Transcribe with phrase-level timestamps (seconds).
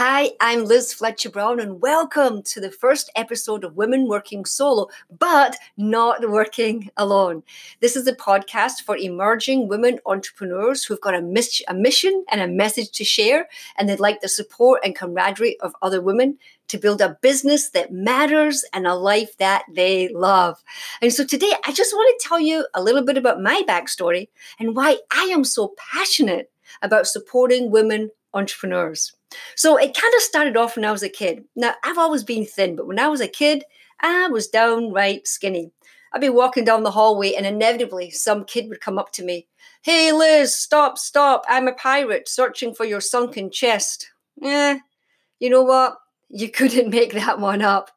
[0.00, 4.86] Hi, I'm Liz Fletcher Brown, and welcome to the first episode of Women Working Solo,
[5.10, 7.42] but not working alone.
[7.80, 12.40] This is a podcast for emerging women entrepreneurs who've got a, mis- a mission and
[12.40, 16.38] a message to share, and they'd like the support and camaraderie of other women
[16.68, 20.62] to build a business that matters and a life that they love.
[21.02, 24.28] And so today, I just want to tell you a little bit about my backstory
[24.60, 26.52] and why I am so passionate
[26.82, 29.12] about supporting women entrepreneurs.
[29.56, 31.44] So it kind of started off when I was a kid.
[31.56, 33.64] Now, I've always been thin, but when I was a kid,
[34.00, 35.72] I was downright skinny.
[36.12, 39.46] I'd be walking down the hallway and inevitably some kid would come up to me.
[39.82, 41.44] Hey, Liz, stop, stop.
[41.48, 44.10] I'm a pirate searching for your sunken chest.
[44.42, 44.78] Eh,
[45.38, 45.98] you know what?
[46.28, 47.90] You couldn't make that one up.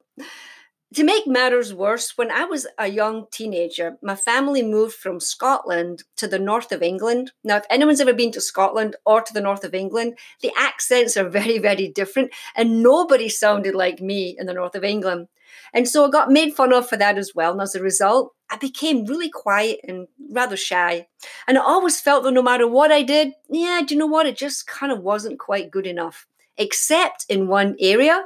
[0.96, 6.04] To make matters worse, when I was a young teenager, my family moved from Scotland
[6.18, 7.32] to the north of England.
[7.46, 11.16] Now, if anyone's ever been to Scotland or to the north of England, the accents
[11.16, 15.30] are very, very different, and nobody sounded like me in the north of England.
[15.74, 17.54] And so I got made fun of for that as well.
[17.54, 21.08] And as a result, I became really quiet and rather shy.
[21.48, 24.26] And I always felt that no matter what I did, yeah, do you know what?
[24.26, 26.28] It just kind of wasn't quite good enough,
[26.58, 28.26] except in one area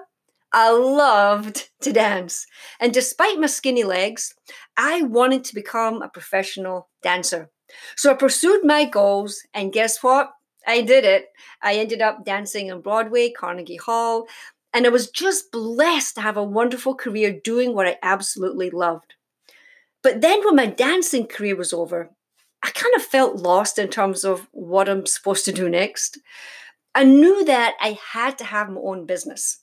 [0.58, 2.48] I loved to dance.
[2.80, 4.34] And despite my skinny legs,
[4.78, 7.50] I wanted to become a professional dancer.
[7.98, 10.32] So I pursued my goals, and guess what?
[10.66, 11.26] I did it.
[11.62, 14.28] I ended up dancing on Broadway, Carnegie Hall,
[14.74, 19.16] and I was just blessed to have a wonderful career doing what I absolutely loved.
[20.02, 22.12] But then when my dancing career was over,
[22.64, 26.18] I kind of felt lost in terms of what I'm supposed to do next.
[26.94, 29.60] I knew that I had to have my own business.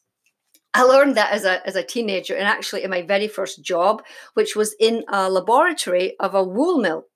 [0.74, 4.02] I learned that as a, as a teenager and actually in my very first job,
[4.34, 7.06] which was in a laboratory of a wool mill.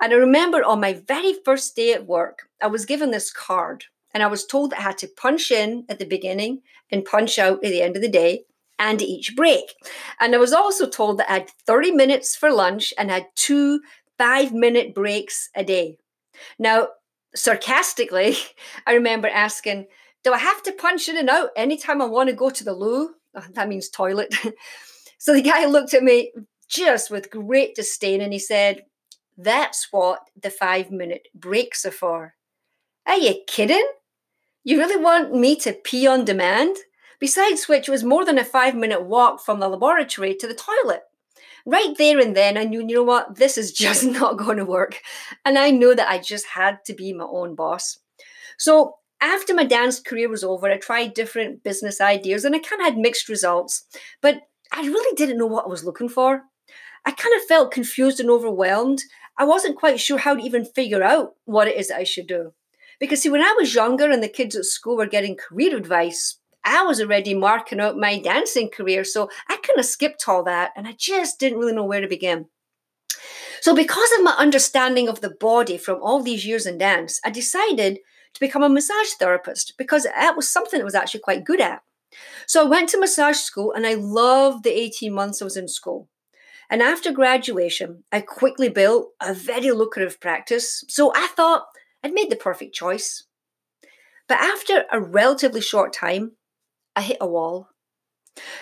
[0.00, 3.84] And I remember on my very first day at work, I was given this card
[4.12, 7.38] and I was told that I had to punch in at the beginning and punch
[7.38, 8.44] out at the end of the day
[8.78, 9.74] and each break.
[10.20, 13.80] And I was also told that I had 30 minutes for lunch and had two
[14.18, 15.98] five minute breaks a day.
[16.58, 16.88] Now,
[17.34, 18.36] sarcastically,
[18.86, 19.86] I remember asking,
[20.26, 22.72] do I have to punch in and out anytime I want to go to the
[22.72, 23.10] loo?
[23.36, 24.34] Oh, that means toilet.
[25.18, 26.32] so the guy looked at me
[26.66, 28.86] just with great disdain and he said,
[29.38, 32.34] That's what the five minute breaks are for.
[33.06, 33.86] Are you kidding?
[34.64, 36.76] You really want me to pee on demand?
[37.20, 40.54] Besides which, it was more than a five minute walk from the laboratory to the
[40.54, 41.02] toilet.
[41.64, 44.64] Right there and then, I knew, you know what, this is just not going to
[44.64, 45.02] work.
[45.44, 47.98] And I knew that I just had to be my own boss.
[48.58, 52.80] So after my dance career was over, I tried different business ideas and I kind
[52.80, 53.84] of had mixed results,
[54.20, 56.42] but I really didn't know what I was looking for.
[57.04, 59.00] I kind of felt confused and overwhelmed.
[59.38, 62.26] I wasn't quite sure how to even figure out what it is that I should
[62.26, 62.52] do.
[62.98, 66.38] Because, see, when I was younger and the kids at school were getting career advice,
[66.64, 69.04] I was already marking out my dancing career.
[69.04, 72.08] So I kind of skipped all that and I just didn't really know where to
[72.08, 72.46] begin.
[73.60, 77.30] So, because of my understanding of the body from all these years in dance, I
[77.30, 77.98] decided
[78.36, 81.82] to become a massage therapist because that was something that was actually quite good at.
[82.46, 85.68] So I went to massage school and I loved the 18 months I was in
[85.68, 86.08] school.
[86.68, 90.84] And after graduation, I quickly built a very lucrative practice.
[90.88, 91.66] So I thought
[92.02, 93.24] I'd made the perfect choice.
[94.28, 96.32] But after a relatively short time,
[96.94, 97.68] I hit a wall.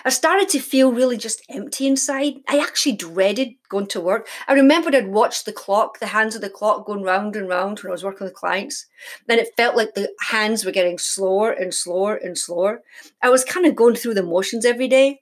[0.03, 2.35] I started to feel really just empty inside.
[2.47, 4.27] I actually dreaded going to work.
[4.47, 7.79] I remembered I'd watched the clock, the hands of the clock going round and round
[7.79, 8.87] when I was working with clients.
[9.27, 12.81] Then it felt like the hands were getting slower and slower and slower.
[13.21, 15.21] I was kind of going through the motions every day.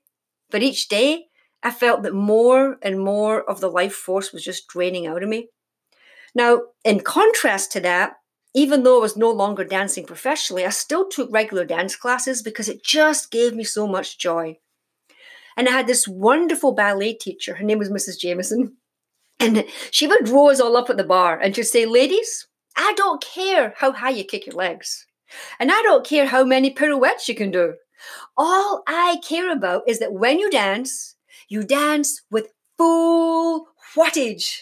[0.51, 1.25] But each day,
[1.63, 5.29] I felt that more and more of the life force was just draining out of
[5.29, 5.49] me.
[6.35, 8.13] Now, in contrast to that,
[8.53, 12.69] even though I was no longer dancing professionally, I still took regular dance classes because
[12.69, 14.57] it just gave me so much joy.
[15.57, 17.55] And I had this wonderful ballet teacher.
[17.55, 18.19] Her name was Mrs.
[18.19, 18.77] Jameson.
[19.39, 22.47] And she would row us all up at the bar and she'd say, Ladies,
[22.77, 25.05] I don't care how high you kick your legs.
[25.59, 27.73] And I don't care how many pirouettes you can do.
[28.37, 31.15] All I care about is that when you dance,
[31.49, 34.61] you dance with full wattage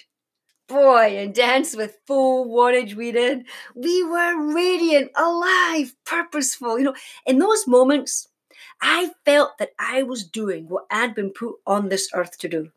[0.71, 3.45] boy, and dance with full wattage we did.
[3.75, 6.79] We were radiant, alive, purposeful.
[6.79, 6.95] You know,
[7.25, 8.27] in those moments,
[8.81, 12.71] I felt that I was doing what I'd been put on this earth to do.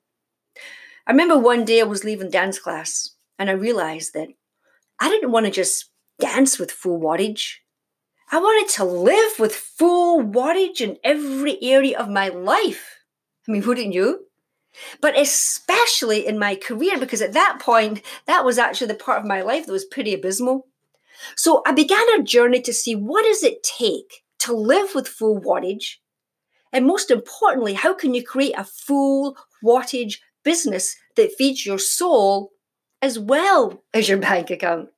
[1.06, 4.28] I remember one day I was leaving dance class and I realized that
[5.00, 7.56] I didn't want to just dance with full wattage.
[8.32, 12.98] I wanted to live with full wattage in every area of my life.
[13.46, 14.23] I mean, wouldn't you?
[15.00, 19.26] But especially in my career, because at that point, that was actually the part of
[19.26, 20.66] my life that was pretty abysmal.
[21.36, 25.40] So I began a journey to see what does it take to live with full
[25.40, 25.96] wattage?
[26.72, 32.50] And most importantly, how can you create a full wattage business that feeds your soul
[33.00, 34.88] as well as your bank account?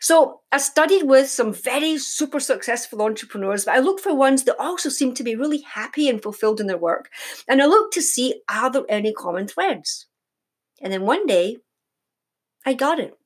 [0.00, 4.60] So I studied with some very super successful entrepreneurs, but I looked for ones that
[4.60, 7.10] also seemed to be really happy and fulfilled in their work.
[7.48, 10.06] And I looked to see are there any common threads.
[10.80, 11.58] And then one day,
[12.64, 13.16] I got it.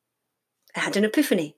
[0.77, 1.57] I had an epiphany.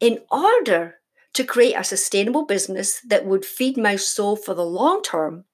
[0.00, 0.96] In order
[1.32, 5.44] to create a sustainable business that would feed my soul for the long term,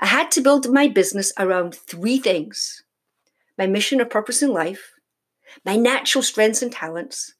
[0.00, 2.82] I had to build my business around three things
[3.56, 4.92] my mission or purpose in life,
[5.64, 7.34] my natural strengths and talents,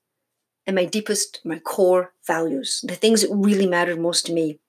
[0.68, 4.60] and my deepest, my core values, the things that really mattered most to me.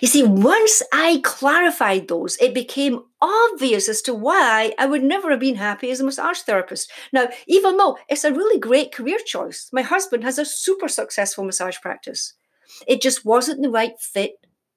[0.00, 5.30] You see, once I clarified those, it became obvious as to why I would never
[5.30, 6.92] have been happy as a massage therapist.
[7.12, 11.42] Now, even though it's a really great career choice, my husband has a super successful
[11.42, 12.34] massage practice.
[12.86, 14.34] It just wasn't the right fit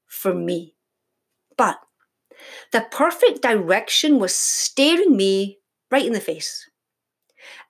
[0.08, 0.76] for me.
[1.58, 1.78] But
[2.72, 5.60] the perfect direction was staring me
[5.92, 6.71] right in the face.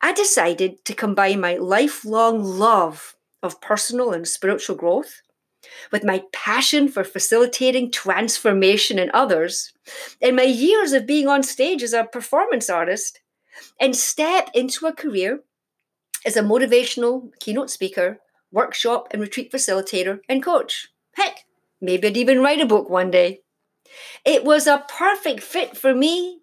[0.01, 5.21] I decided to combine my lifelong love of personal and spiritual growth
[5.91, 9.73] with my passion for facilitating transformation in others
[10.21, 13.21] and my years of being on stage as a performance artist
[13.79, 15.41] and step into a career
[16.25, 18.19] as a motivational keynote speaker,
[18.51, 20.89] workshop and retreat facilitator, and coach.
[21.15, 21.45] Heck,
[21.79, 23.41] maybe I'd even write a book one day.
[24.25, 26.41] It was a perfect fit for me,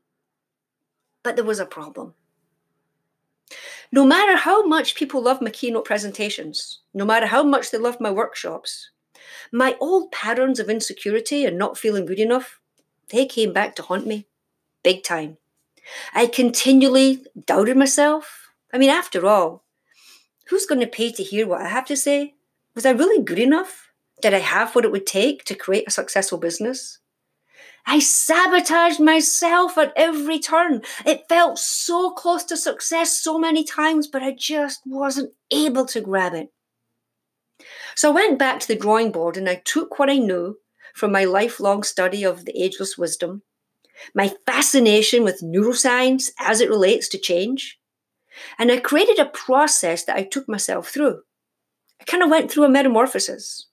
[1.22, 2.14] but there was a problem.
[3.90, 8.00] No matter how much people love my keynote presentations, no matter how much they love
[8.00, 8.90] my workshops,
[9.50, 12.61] my old patterns of insecurity and not feeling good enough,
[13.11, 14.26] they came back to haunt me
[14.82, 15.38] big time.
[16.14, 18.50] I continually doubted myself.
[18.73, 19.64] I mean, after all,
[20.49, 22.35] who's going to pay to hear what I have to say?
[22.75, 23.90] Was I really good enough?
[24.20, 26.99] Did I have what it would take to create a successful business?
[27.90, 30.82] I sabotaged myself at every turn.
[31.06, 36.02] It felt so close to success so many times, but I just wasn't able to
[36.02, 36.52] grab it.
[37.96, 40.58] So I went back to the drawing board and I took what I knew
[40.94, 43.43] from my lifelong study of the ageless wisdom,
[44.14, 47.79] my fascination with neuroscience as it relates to change,
[48.58, 51.23] and I created a process that I took myself through.
[52.02, 53.67] I kind of went through a metamorphosis.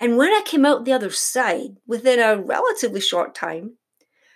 [0.00, 3.72] And when I came out the other side, within a relatively short time,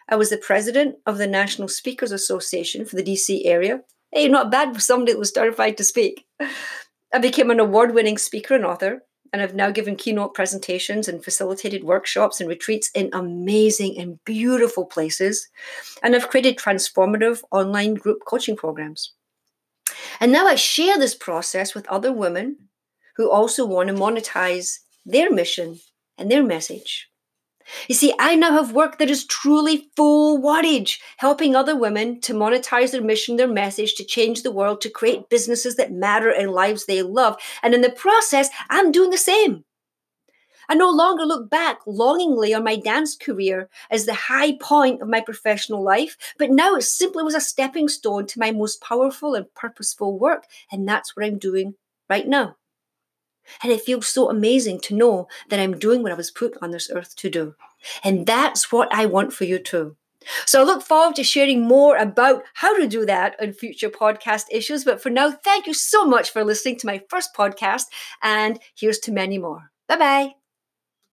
[0.09, 3.83] I was the president of the National Speakers Association for the DC area.
[4.11, 6.27] Hey, not bad for somebody that was terrified to speak.
[7.15, 11.25] I became an award winning speaker and author, and I've now given keynote presentations and
[11.25, 15.49] facilitated workshops and retreats in amazing and beautiful places.
[16.03, 19.13] And I've created transformative online group coaching programs.
[20.21, 22.57] And now I share this process with other women
[23.17, 25.81] who also want to monetize their mission
[26.19, 27.09] and their message.
[27.89, 32.35] You see, I now have work that is truly full wattage, helping other women to
[32.35, 36.51] monetize their mission, their message, to change the world, to create businesses that matter and
[36.51, 37.37] lives they love.
[37.63, 39.65] And in the process, I'm doing the same.
[40.69, 45.09] I no longer look back longingly on my dance career as the high point of
[45.09, 49.35] my professional life, but now it simply was a stepping stone to my most powerful
[49.35, 50.47] and purposeful work.
[50.71, 51.75] And that's what I'm doing
[52.09, 52.57] right now.
[53.63, 56.71] And it feels so amazing to know that I'm doing what I was put on
[56.71, 57.55] this earth to do.
[58.05, 59.97] And that's what I want for you too.
[60.47, 64.45] So I look forward to sharing more about how to do that in future podcast
[64.51, 64.85] issues.
[64.85, 67.85] But for now, thank you so much for listening to my first podcast.
[68.23, 69.71] And here's to many more.
[69.89, 70.42] Bye bye.